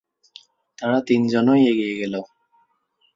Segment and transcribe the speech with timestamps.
[0.77, 2.13] তারা তিন জনই এগিয়ে গেল।